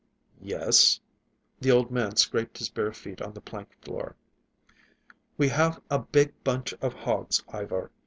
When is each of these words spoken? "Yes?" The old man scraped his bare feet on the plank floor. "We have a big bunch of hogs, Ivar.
"Yes?" 0.41 0.99
The 1.59 1.69
old 1.69 1.91
man 1.91 2.15
scraped 2.15 2.57
his 2.57 2.69
bare 2.69 2.91
feet 2.91 3.21
on 3.21 3.33
the 3.33 3.39
plank 3.41 3.69
floor. 3.85 4.15
"We 5.37 5.49
have 5.49 5.79
a 5.91 5.99
big 5.99 6.31
bunch 6.43 6.73
of 6.81 6.95
hogs, 6.95 7.43
Ivar. 7.53 7.91